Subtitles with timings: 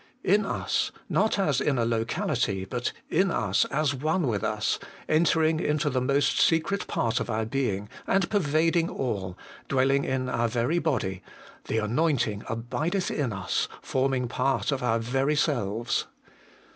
[0.23, 5.59] In us, not as in a locality, but in us, as one with us, entering
[5.59, 9.37] into the most secret part of our being, and pervading all,
[9.67, 11.21] dwelling in our very body,
[11.67, 16.07] the anointing abideth in us, forming part of our very selves.